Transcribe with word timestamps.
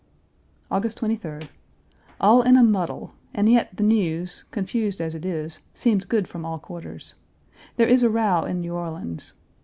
August 0.71 0.99
23d. 0.99 1.47
All 2.19 2.41
in 2.41 2.57
a 2.57 2.63
muddle, 2.63 3.13
and 3.35 3.47
yet 3.47 3.77
the 3.77 3.83
news, 3.83 4.45
confused 4.49 4.99
as 4.99 5.13
it 5.13 5.23
is, 5.25 5.59
seems 5.75 6.05
good 6.05 6.27
from 6.27 6.43
all 6.43 6.57
quarters. 6.57 7.13
There 7.75 7.87
is 7.87 8.01
a 8.01 8.09
row 8.09 8.43
in 8.43 8.61
New 8.61 8.73
Orleans. 8.73 9.33